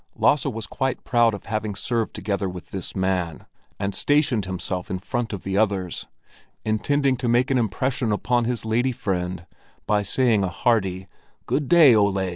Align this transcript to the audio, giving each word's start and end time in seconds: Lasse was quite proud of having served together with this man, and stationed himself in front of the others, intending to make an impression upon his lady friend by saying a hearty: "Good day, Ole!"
Lasse 0.15 0.47
was 0.47 0.65
quite 0.65 1.03
proud 1.03 1.35
of 1.35 1.45
having 1.45 1.75
served 1.75 2.15
together 2.15 2.49
with 2.49 2.71
this 2.71 2.95
man, 2.95 3.45
and 3.79 3.93
stationed 3.93 4.45
himself 4.45 4.89
in 4.89 4.97
front 4.97 5.31
of 5.31 5.43
the 5.43 5.59
others, 5.59 6.07
intending 6.65 7.15
to 7.17 7.27
make 7.29 7.51
an 7.51 7.59
impression 7.59 8.11
upon 8.11 8.45
his 8.45 8.65
lady 8.65 8.93
friend 8.93 9.45
by 9.85 10.01
saying 10.01 10.43
a 10.43 10.49
hearty: 10.49 11.07
"Good 11.45 11.69
day, 11.69 11.93
Ole!" 11.93 12.29